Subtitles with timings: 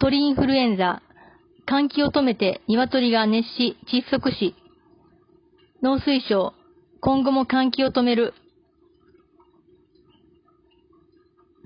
[0.00, 1.02] 鳥インフルエンザ、
[1.66, 4.54] 換気を止めて鶏が熱し、窒息し、
[5.82, 6.54] 農水省、
[7.00, 8.32] 今後も換気を止める。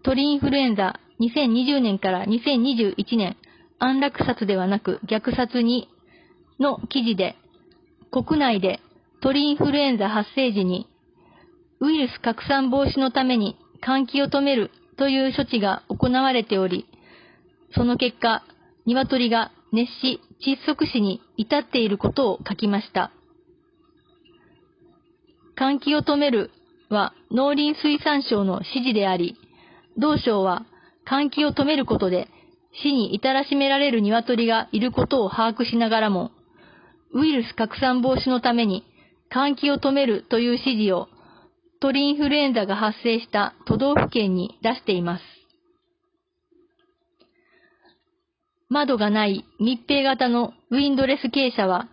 [0.02, 3.36] 鳥インフルエンザ、2020年から2021年、
[3.78, 5.90] 安楽殺ではなく虐殺に
[6.58, 7.36] の記事で、
[8.10, 8.80] 国内で
[9.20, 10.88] 鳥インフルエンザ発生時に、
[11.80, 16.86] ウイルス拡散防止のために換気を止めるという処置が行われており、
[17.74, 18.42] その結果、
[18.86, 23.10] 鶏が熱し、窒息死に至っていることを書きました。
[25.56, 26.50] 換気を止める
[26.88, 29.36] は農林水産省の指示であり、
[29.96, 30.66] 同省は
[31.08, 32.28] 換気を止めることで
[32.82, 36.32] 死に至らしめられる鶏がいることを把握しながらも、
[37.12, 38.84] ウイルス拡散防止のために
[39.30, 41.08] 換気を止めるという指示を
[41.80, 45.41] 鳥インフルエンザが発生した都道府県に出しています。
[48.72, 51.88] 窓がない密閉型のウィンドレス傾斜は、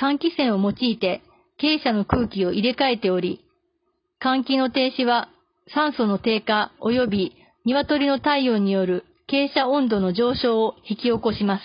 [0.00, 1.22] 換気扇を用いて
[1.60, 3.44] 傾斜の空気を入れ替えており、
[4.22, 5.28] 換気の停止は
[5.74, 11.64] 酸素の低下及び鶏の体温による傾斜温度の上昇を引き起こします。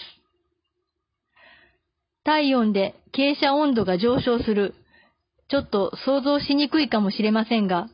[2.25, 4.73] 体温で傾斜温度が上昇する、
[5.49, 7.87] ちょっと想像しにくいかもしれませんが、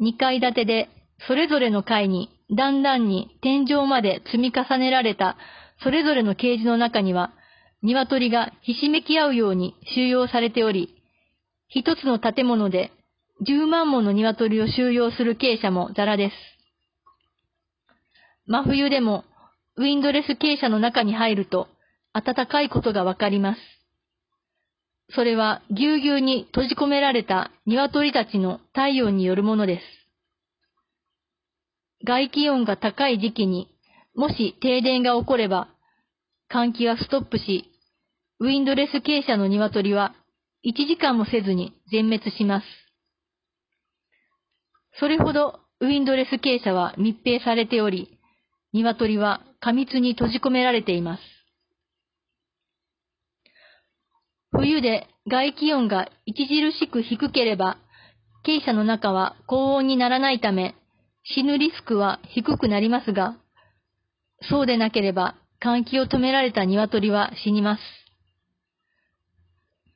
[0.00, 0.88] 2階建てで
[1.28, 5.36] それぞれの階に段々に天井まで積み重ねられた
[5.82, 7.32] それぞれのケージの中には、
[7.82, 10.94] 鶏がひしめき合うように収容されており、
[11.68, 12.92] 一つの建物で
[13.46, 16.34] 10万もの鶏を収容する傾斜もザラです。
[18.46, 19.24] 真冬でも
[19.76, 21.68] ウィンドレス傾斜の中に入ると
[22.14, 23.60] 暖かいことがわかります。
[25.14, 29.82] それはぎゅうぎゅうに閉じ込められた鶏たちの体温によるものです。
[32.04, 33.68] 外気温が高い時期に
[34.16, 35.68] もし停電が起これば、
[36.50, 37.70] 換気はストップし、
[38.40, 40.14] ウィンドレス傾斜の鶏は
[40.64, 42.66] 1時間もせずに全滅します。
[44.98, 48.18] それほどウィンドレス傾斜は密閉されており、
[48.72, 51.22] 鶏は過密に閉じ込められています。
[54.52, 57.76] 冬で外気温が著しく低ければ、
[58.46, 60.74] 傾斜の中は高温にならないため、
[61.34, 63.36] 死ぬリスクは低くなりますが、
[64.48, 67.80] そうでなければ換気を止められた鶏は死にます。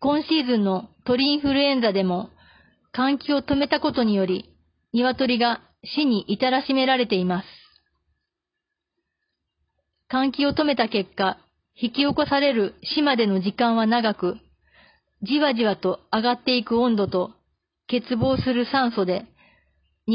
[0.00, 2.30] 今シーズンの鳥インフルエンザでも
[2.94, 4.50] 換気を止めたことにより、
[4.92, 7.46] 鶏が死に至らしめられています。
[10.10, 11.38] 換気を止めた結果、
[11.76, 14.38] 引き起こされる死までの時間は長く、
[15.22, 17.30] じわじわと上がっていく温度と
[17.88, 19.26] 欠乏する酸素で、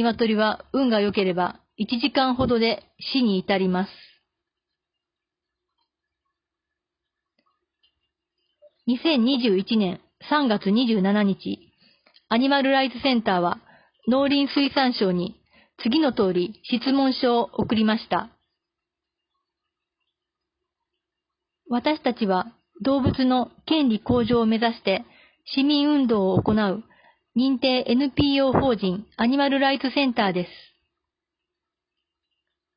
[0.04, 3.92] 鶏は運が良ければ1時間ほどで死に至ります。
[8.88, 11.60] 2021年3月27日、
[12.30, 13.60] アニマルライツセンターは
[14.08, 15.40] 農林水産省に
[15.82, 18.30] 次の通り質問書を送りました。
[21.68, 22.52] 私たちは
[22.84, 25.04] 動物の権利向上を目指して
[25.46, 26.84] 市民運動を行う
[27.36, 30.50] 認定 NPO 法人アニマルライツセンターです。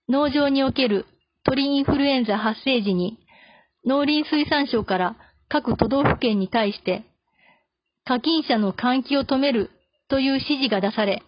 [0.08, 1.06] 農場における
[1.44, 3.19] 鳥インフルエンザ発生時に
[3.86, 5.16] 農林水産省から
[5.48, 7.04] 各都道府県に対して
[8.08, 9.70] 課金者の換気を止める
[10.08, 11.22] という指示が出され、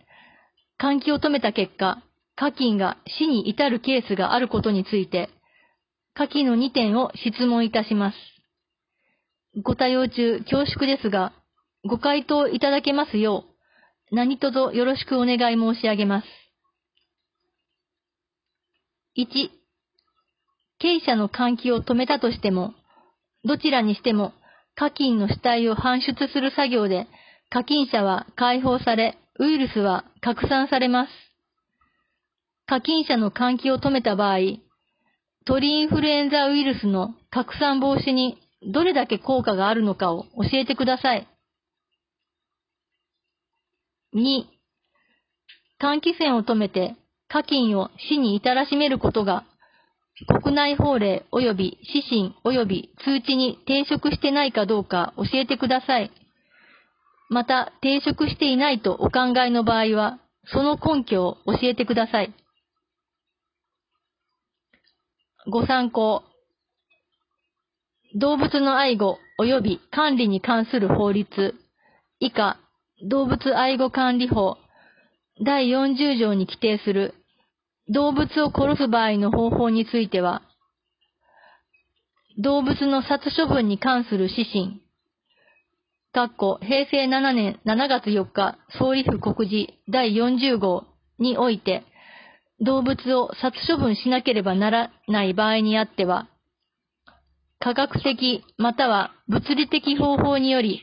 [0.81, 2.03] 換気を止めた結果、
[2.37, 5.29] 課金が死に至るケースがあることについて、
[6.15, 8.17] 下記の2点を質問いたします。
[9.63, 11.35] ご対応中恐縮ですが、
[11.85, 13.45] ご回答いただけますよ
[14.11, 16.27] う、何卒よろしくお願い申し上げます。
[19.17, 19.49] 1、
[20.79, 22.75] 経者の換気を止めたとしても、
[23.45, 24.35] どちらにしても
[24.75, 27.07] 課金の死体を搬出する作業で
[27.49, 31.11] 課金者は解放され、ウイルスは拡散されます。
[32.67, 34.39] 課金者の換気を止めた場合、
[35.47, 38.39] 鳥インフルエンザウイルスの拡散防止に
[38.71, 41.27] どれだけ効果があるのかを教えてください。
[44.15, 44.45] 2、
[45.81, 46.97] 換気扇を止めて
[47.29, 49.45] 課金を死に至らしめることが
[50.27, 56.11] 国内法令及び指針及び通知に抵触してないかどうか教えてください。
[57.31, 60.19] また、抵触していないとお考えの場合は、
[60.53, 62.35] その根拠を教えてください。
[65.49, 66.25] ご参考。
[68.17, 71.55] 動物の愛護及び管理に関する法律、
[72.19, 72.59] 以下、
[73.03, 74.59] 動物愛護管理法。
[75.43, 77.15] 第40条に規定する。
[77.89, 80.43] 動物を殺す場合の方法については、
[82.39, 84.83] 動物の殺処分に関する指針。
[86.13, 89.73] かっこ平成7年7月4日総理府告示。
[89.89, 90.85] 第40号
[91.19, 91.85] において、
[92.61, 96.29] 動物を殺処分しなければならない場合にあっては、
[97.61, 100.83] 科学的または物理的方法により、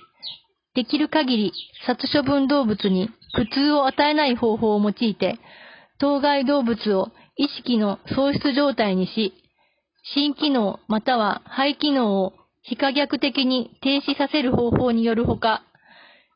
[0.77, 1.53] できる限り
[1.87, 5.39] 殺処分動物に苦痛を与えない方法を用いて、
[5.97, 9.33] 当該動物を意識の喪失状態にし、
[10.13, 15.63] 心機能または肺機能を非可逆的に停止させる方法によるほか、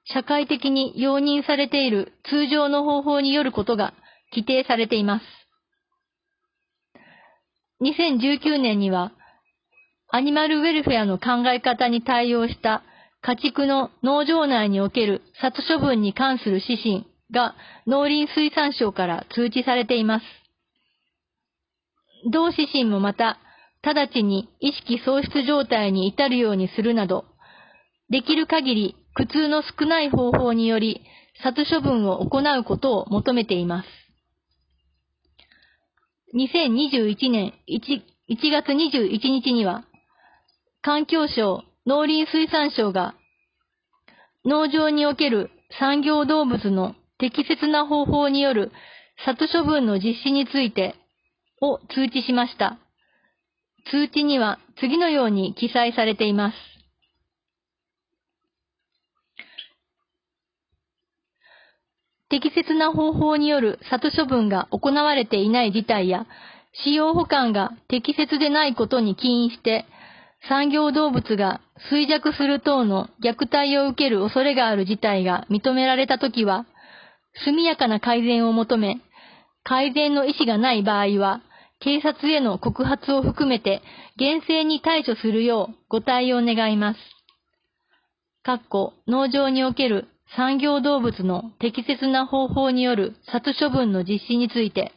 [0.06, 3.94] 社会的に容認されている通常の方法によることが
[4.32, 5.26] 規定されています。
[7.84, 9.12] 2019年には、
[10.10, 12.82] アニマルウェルフェアの考え方に対応した
[13.22, 20.26] 家畜の農場内における殺処分に関する指針が農林水産省から通知されています。
[22.32, 23.40] 同指針もまた、
[23.84, 27.26] 直ちに意識喪失状態に至るようにするなど、
[28.10, 31.02] できる限り苦痛の少ない方法により
[31.44, 33.88] 殺処分を行うことを求めています。
[36.36, 39.84] 2021年 1, 1月21日には、
[40.82, 43.16] 環境省農林水産省が
[44.46, 45.50] 農場における
[45.80, 48.72] 産業動物の適切な方法による
[49.26, 50.96] 殺処分の実施について
[51.62, 52.78] を通知しました。
[53.90, 56.56] 通知には次のように記載されています。
[62.32, 66.26] 適切な方法による殺処分が行われていない事態や、
[66.86, 69.86] 使用保管が適切でないことに起因して、
[70.48, 71.62] 産業動物が
[71.92, 76.66] 衰弱する等の虐待を受ける恐れがある事態が認められたときは、
[77.46, 78.98] 速やかな改善を求め、
[79.64, 81.42] 改善の意思がない場合は、
[81.80, 83.82] 警察への告発を含めて
[84.16, 87.00] 厳正に対処するようご対応願います。
[88.44, 94.92] かっこ農場における産業動物の適切な方法による殺処分の実施について、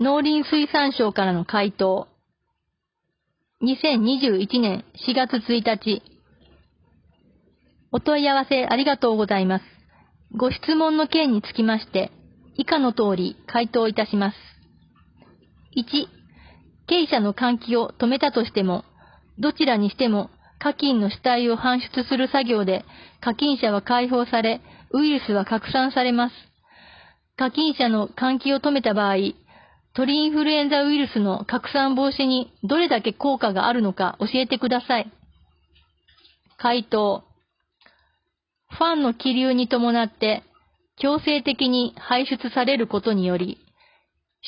[0.00, 2.06] 農林水産省からの回答。
[3.64, 6.02] 2021年4月1日。
[7.90, 9.64] お問い合わせありがとうございます。
[10.36, 12.12] ご質問の件につきまして、
[12.54, 14.36] 以下の通り回答いたします。
[15.76, 16.06] 1、
[16.86, 18.84] 経営者の換気を止めたとしても、
[19.40, 20.30] どちらにしても
[20.60, 22.84] 課金の主体を搬出する作業で
[23.20, 24.60] 課金者は解放され、
[24.92, 26.34] ウイルスは拡散されます。
[27.36, 29.16] 課金者の換気を止めた場合、
[29.98, 35.10] 鳥インフルエンザウイルスの拡散防止にどれだけ効果があるのか教えてください。
[36.56, 37.24] 回答。
[38.70, 40.44] ファンの気流に伴って
[41.00, 43.58] 強制的に排出されることにより、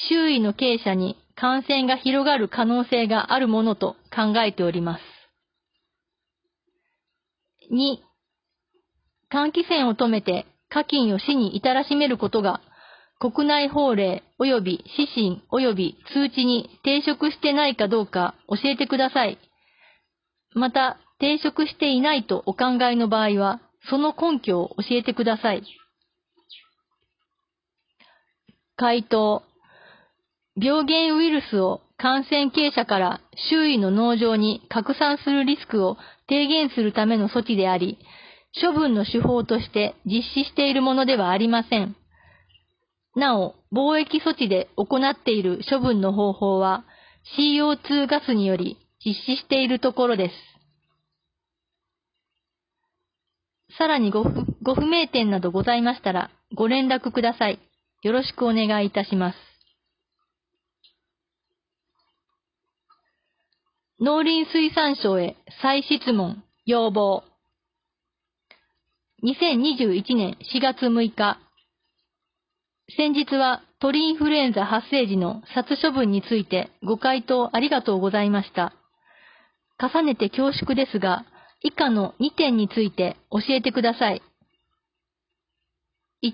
[0.08, 5.02] 周囲の経営者に感染が広がる可能性があるものと考えております。
[7.72, 7.96] 2、
[9.32, 12.60] 換気扇を止めて課金を死に至らしめることが
[13.20, 19.38] 国内法令及び指針及び通知に抵触してないかどうか教えてください。
[20.54, 25.62] また、抵触していないとお考えの場合は、その根拠を教えてください。
[28.76, 29.42] 回答。
[30.56, 37.98] 病原ウイルスを感染経営者から周囲の農場に拡散するリスクを低減するための措置であり、
[38.58, 41.99] 処分の手法として実施しているものではありません。
[43.20, 46.84] なお、貿易措置で行っている処分の方法は
[47.38, 50.34] CO2 ガスにより実施しているところです。
[53.78, 54.24] さらにご
[54.62, 57.60] ご不明点などございましたらご連絡ください。
[58.02, 59.36] よろしくお願いいたします。
[64.00, 67.22] 農林水産省へ再質問、要望。
[69.22, 71.49] 2021年4月6日。
[72.96, 78.72] 先日は鳥インフルエンザ発生時の殺処分についてご回答ありがとうございました。
[79.78, 81.24] 重ねて恐縮ですが、
[81.62, 84.22] 以下の2点について教えてください。
[86.22, 86.30] 1、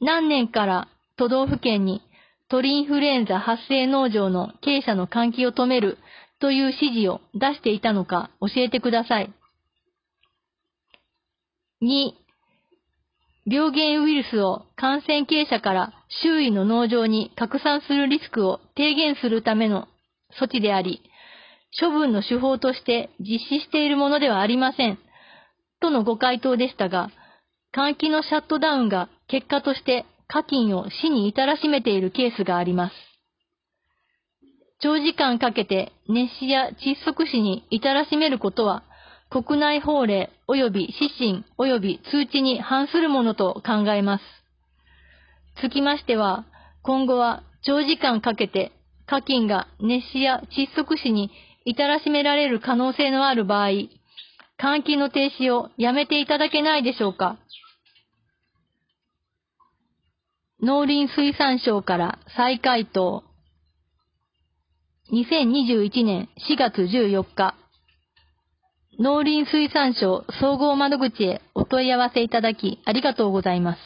[0.00, 2.02] 何年から都道府県に
[2.48, 5.98] 鳥インフルエンザ発生農場の経営者の換気を止める
[6.40, 9.32] という指示を出していたのか教えてください。
[11.82, 12.23] 2、
[13.46, 19.86] 病原ウイルスを感染経営者から周囲の農場に拡散するリスクを低減するための
[20.40, 21.02] 措置であり、
[21.78, 24.98] 処分の手法として実施しているものではありません。
[25.80, 27.10] とのご回答でしたが、
[27.76, 32.94] 換気のシャットダウンが結果として課金を死に至らしめているケースがあります。
[34.80, 38.84] 長時間かけて熱死や窒息死に至らしめることは、
[39.34, 44.24] 国内法令及び指針及び通知に反するものと考えます。
[45.60, 46.44] つきましては、
[46.84, 48.70] 今後は長時間かけて
[49.06, 51.32] 課金が熱死や窒息死に
[51.64, 53.70] 至らしめられる可能性のある場合、
[54.56, 57.36] 換気の停止をやめていただけないでしょうか。
[60.62, 63.24] 農林水産省から再回答。
[65.12, 67.56] 2021年4月14日、
[68.98, 73.78] 農林水産省総合窓口へお問い合わせいただきありがとうございます。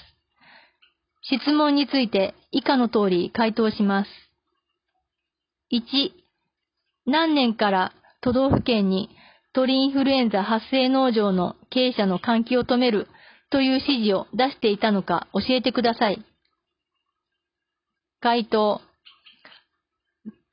[1.23, 4.11] 質問について以下の通り回答します。
[5.73, 5.83] 1、
[7.07, 9.11] 何年から都道府県に
[9.53, 13.09] 鳥インフルエンザ発生農場の経営者の換気を止める
[13.50, 16.25] という指示を出していたのか教えてください。
[18.21, 18.81] 回答。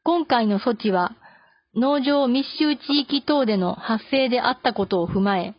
[0.03, 1.15] 今回の措置は、
[1.75, 5.55] 農場密集地域等での発生であったことを踏まえ、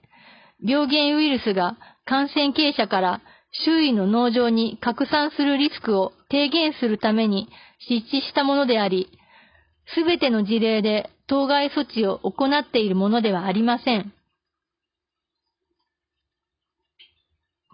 [0.64, 3.20] 病原ウイルスが感染経者から
[3.64, 7.48] 周囲の農場に拡散するリスクを低減するために
[7.88, 9.10] 実施したものであり、
[9.94, 14.12] すべての事例で当該措置を行っているものではありません。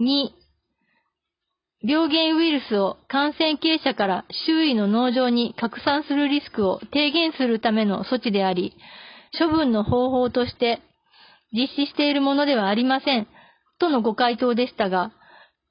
[0.00, 0.30] 2、
[1.84, 8.76] 病原ウイルスを感染経者から周囲の農場に拡散するリスクを低減するための措置であり、
[9.36, 10.80] 処分の方法として
[11.52, 13.26] 実施しているものではありません、
[13.80, 15.12] とのご回答でしたが、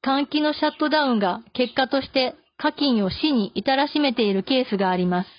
[0.04, 5.30] 換気のシャットダウンが結果として課金を死に至らしめているケースがあります。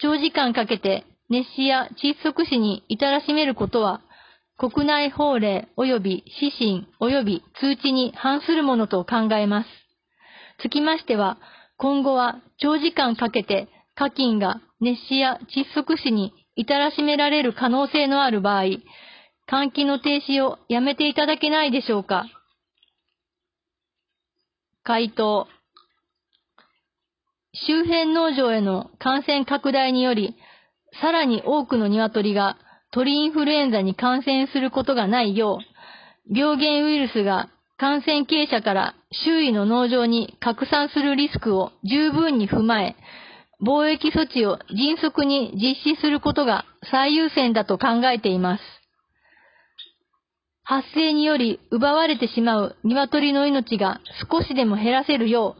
[0.00, 4.00] 長時間かけて熱死や窒息死に至らしめることは、
[4.56, 9.68] 国内法令及び指針及び通知に反するものと考えます。
[10.62, 11.38] つきましては、
[11.76, 18.64] 今後は長時間かけて課金が熱死や窒息死に至らしめられる可能性のある場合、
[19.50, 22.26] 換気の停止をやめていただけないでしょうか。
[24.84, 25.48] 回答。
[27.66, 30.36] 周辺農場への感染拡大により、
[31.00, 32.56] さらに多くの鶏が
[32.94, 42.94] 鳥インフルエンザに感染することがないよう、病原ウイルスが感染経営者から周囲の農場に拡散するリスクを十分に踏まえ、
[43.58, 48.62] 防疫措置を迅速に実施することが最優先だと考えています。
[50.62, 55.56] 発生により奪われてしまう鶏の命が少しでも減らせるよ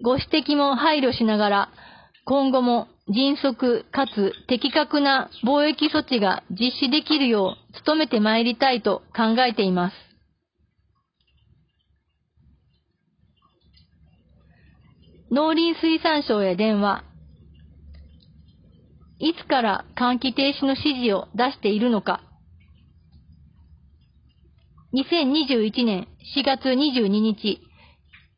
[0.00, 1.68] う、ご指摘も配慮しながら、
[2.24, 9.94] 今後も迅速かつ的確な貿易措置が実施できるよう努めてまいりたいと考えています。
[15.32, 17.04] 農林水産省へ電話。
[19.20, 22.22] いつから換気停止の指示を出しているのか。
[24.92, 27.60] 2021年4月22日、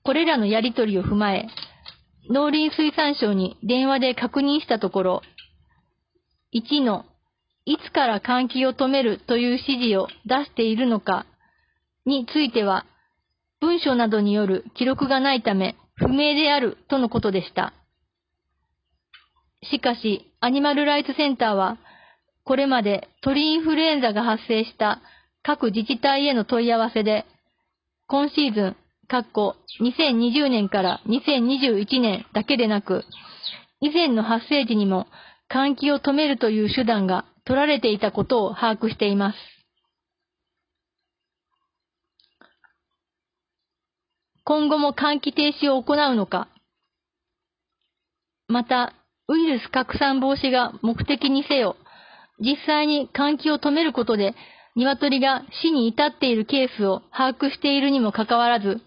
[0.02, 1.48] これらのやりとりを踏まえ、
[2.30, 5.22] 農林水産省に電話で確認したところ、
[6.54, 7.04] 1の、
[7.64, 11.26] いつから換気を止めるという指示を出しているのか
[12.06, 12.86] については、
[13.60, 17.72] 文書などによる記録がないため不明であるとのことでした。
[19.70, 21.78] しかし、アニマルライツセンターは、
[22.44, 25.00] これまで鳥インフルエンザが発生した
[25.42, 27.24] 各自治体への問い合わせで、
[28.08, 28.76] 今シーズン
[29.08, 33.04] 括弧2020年から2021年だけでなく、
[33.80, 35.06] 以前の発生時にも
[35.50, 39.38] 換気を止めるという手段が取られていたことを把握しています。
[44.44, 46.48] 今後も換気停止を行うのか、
[48.48, 48.92] また、
[49.28, 51.76] ウイルス拡散防止が目的にせよ、
[52.40, 54.34] 実際に換気を止めることで、
[54.74, 58.80] 鶏が死に至っているケースを把握しているにもかかわらず、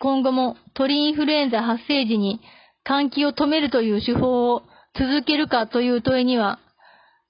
[0.00, 2.40] 今後も鳥インフルエンザ発生時に
[2.86, 4.62] 換気を止めるという手法を
[4.98, 6.58] 続けるかという問いには、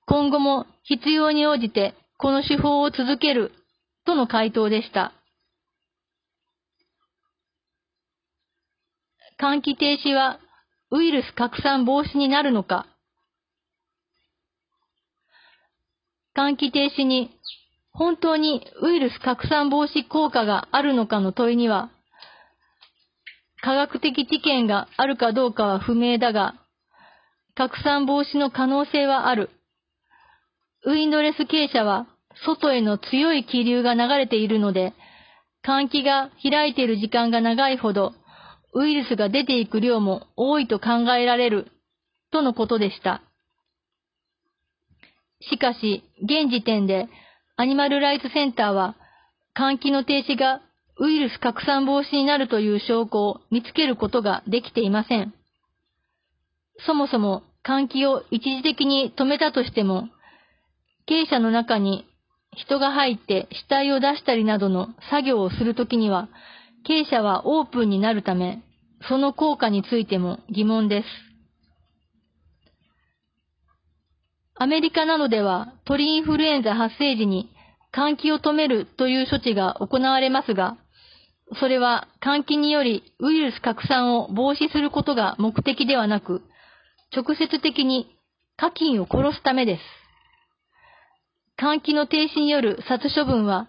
[0.07, 3.53] 今後も必要に応じてこの手法を続ける
[4.05, 5.13] との回答でした。
[9.41, 10.39] 換気停止は
[10.91, 12.87] ウイルス拡散防止になるのか
[16.37, 17.31] 換気停止に
[17.93, 21.91] 本当にウイルス拡散防止効果があるのかの問いには、
[23.65, 26.55] 科学的知見があるかどうかは不明だが、
[27.55, 29.49] 拡散防止の可能性はある。
[30.85, 32.07] ウインドレス傾斜は
[32.45, 34.93] 外への強い気流が流れているので、
[35.67, 38.13] 換気が開いている時間が長いほど、
[38.75, 41.73] ウイルスが出ていく量も多いと考えられる、
[42.33, 43.23] とのことでした。
[45.41, 47.09] しかし、現時点で
[47.57, 48.95] アニマルライツセンターは、
[49.57, 50.61] 換気の停止が
[51.01, 55.35] ウイルス拡散防止になるという証拠を見つけることができていません。
[56.87, 60.09] そもそも換気を一時的に止めたとしても、
[61.09, 62.07] 鶏舎の中に
[62.57, 66.29] 人が入って死体を出したりなどの作業をするときには、
[66.89, 68.63] 鶏舎はオープンになるため、
[69.09, 71.07] その効果についても疑問です。
[74.57, 77.51] アメリカなどでは鳥インフルエンザ発生時に
[77.93, 80.77] 換気を止めるという処置が行われますが、
[81.61, 86.43] それは換気によりウイルス拡散を防止することが目的ではなく、
[87.15, 88.17] 直接的に
[88.57, 89.83] 課金を殺すためです。
[91.61, 93.69] 換気の停止による殺処分は、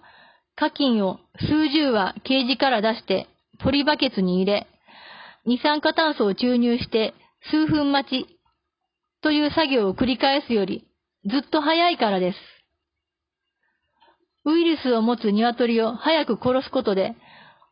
[0.55, 3.27] 課金を数十羽ケージから出して
[3.59, 4.67] ポリバケツに入れ、
[5.45, 7.13] 二酸化炭素を注入して
[7.51, 8.39] 数分待ち
[9.21, 10.87] という作業を繰り返すより
[11.29, 12.37] ずっと早いからです。
[14.45, 17.15] ウイルスを持つ鶏を早く殺すことで、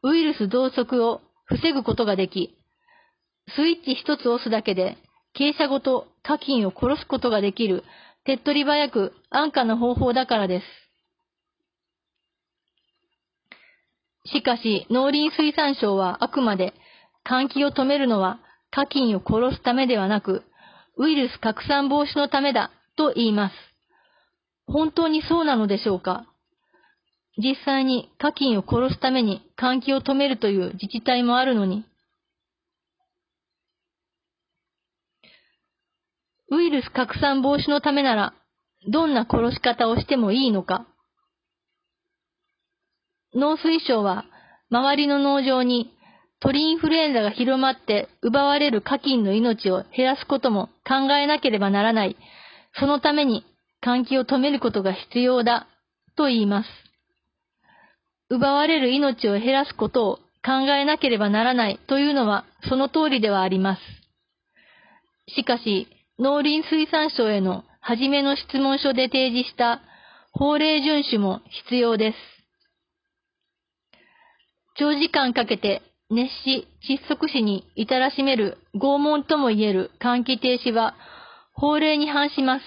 [0.03, 2.55] ウイルス増殖を防ぐことができ、
[3.55, 4.97] スイッチ一つ押すだけで、
[5.35, 7.83] 傾斜ごと課金を殺すことができる
[8.25, 10.65] 手っ取り早く安価な方法だからです。
[14.25, 16.73] しかし、農林水産省はあくまで、
[17.25, 18.39] 換気を止めるのは
[18.71, 20.43] 課金を殺すためではなく、
[20.97, 23.55] ウイルス拡散防止のためだと言います。
[24.67, 26.25] 本当にそうなのでしょうか？
[27.37, 31.85] 実際に課金を殺すために換気を止めるという自治体もあるのに、
[36.51, 38.33] ウイルス拡散防止のためなら、
[38.87, 40.85] どんな殺し方をしてもいいのか。
[43.33, 44.25] 農水省は、
[44.69, 45.91] 周りの農場に
[46.39, 52.17] 鳥インフルエンザが広まって奪われる課金の命を減らすことも考えなければならない。
[52.79, 53.45] そのために
[53.83, 55.67] 換気を止めることが必要だ、
[56.15, 56.69] と言います。
[58.33, 63.81] 奪われる命を減らすことを考えなければならないというのはその通りではあります。
[65.35, 69.81] しかし、農林水産省への初めの質問書で提示した
[70.31, 72.17] 法令遵守も必要です。
[74.79, 80.95] 長時間かけて熱死、窒息死に至らしめる拷問とも言える換気停止は
[81.53, 82.63] 法令に反します。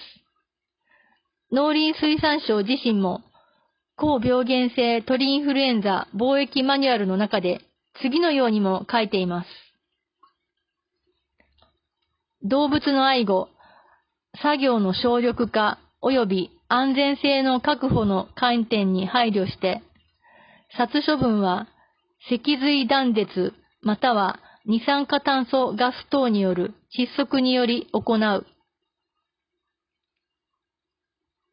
[1.51, 3.21] 農林水産省自身も
[3.99, 7.61] 高病原性鳥インフルエンザ貿易マニュアルの中で
[7.99, 9.47] 次のようにも書いています。
[12.43, 13.49] 動物の愛護、
[14.39, 19.81] 作業の省力化及び安全性の確保の観点に配慮して、
[20.77, 21.67] 殺処分は
[22.29, 28.45] 脊髄断絶または二酸化炭素ガス等による窒息により行う。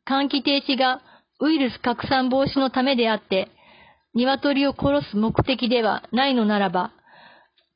[0.06, 1.00] 換気停止が
[1.40, 3.48] ウイルス拡散防止のためであって、
[4.14, 6.92] 鶏を殺す目的ではないのならば、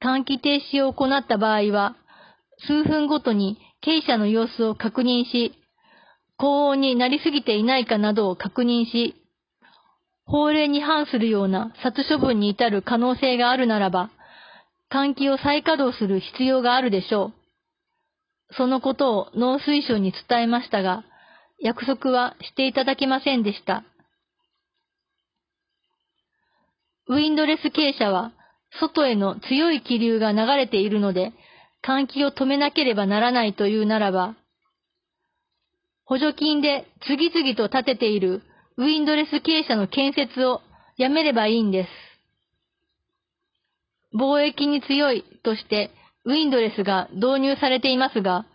[0.03, 1.97] 換気停止を行った場合は、
[2.67, 5.53] 数分ごとに傾斜の様子を確認し、
[6.37, 9.17] 高温になりすぎていないかなどを確認し、
[10.25, 14.11] 法令に反するような殺処分に至る可能性があるならば、
[14.91, 17.33] 換気を再稼働する必要があるでしょ
[18.51, 18.55] う。
[18.55, 21.05] そのことを農水省に伝えましたが、
[21.61, 23.85] 約束はしていただけませんでした。
[27.09, 28.33] ウィンドレス傾斜は、
[28.81, 31.33] 外への強い気流が流れているので、
[31.83, 34.37] 換気を止めなければならないというならば、
[36.05, 38.43] 補助金で次々と建てている
[38.77, 40.63] ウィンドレス傾斜の建設を
[40.97, 41.89] やめればいいんです。
[44.17, 45.91] 貿易に強いとして
[46.25, 48.47] ウィンドレスが導入されていますが、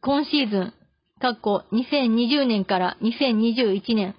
[0.00, 0.74] 今シーズン、
[1.20, 4.14] 過去2020年から2021年、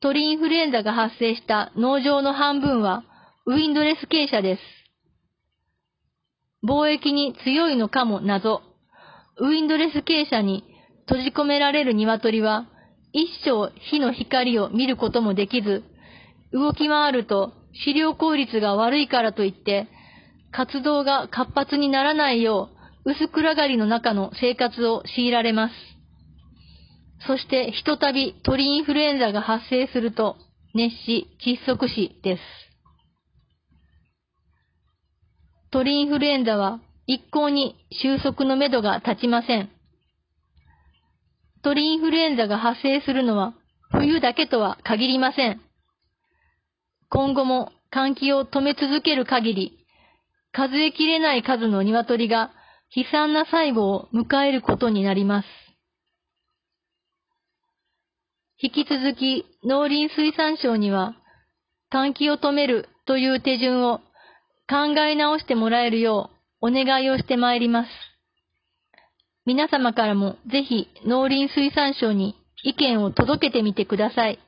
[0.00, 3.04] 鳥インフルエンザが発生した農場の半分は
[3.44, 4.62] ウィンドレス傾斜です。
[6.66, 8.62] 貿易に強いのかも謎。
[9.38, 10.64] ウィンドレス傾斜に
[11.06, 12.66] 閉じ込められる鶏は、
[13.12, 15.84] 一生火の光を見ることもできず、
[16.52, 17.52] 動き回ると
[17.84, 19.88] 飼料効率が悪いからといって、
[20.50, 25.74] 活動が活発にならないよう、薄暗がりの中の生活を強いられます。
[27.26, 30.36] そしてひとたび鳥インフルエンザが発生すると、
[30.74, 32.42] 熱死、窒息死です。
[35.70, 39.70] 鳥インフルエンザは一向に収束のめどが立ちません。
[41.62, 43.54] 鳥インフルエンザが発生するのは
[43.90, 45.60] 冬だけとは限りません。
[47.08, 49.86] 今後も換気を止め続ける限り、
[50.52, 52.52] 数えきれない数の鶏が
[52.94, 55.46] 悲惨な最後を迎えることになります。
[58.62, 61.14] 引き続き農林水産省には、
[61.92, 64.00] 換気を止めるという手順を
[64.68, 66.30] 考え直してもらえるよ
[66.62, 67.88] うお願いをしてまいります。
[69.46, 74.38] 皆様からもぜひ農林水産省に意見を届けてみてください。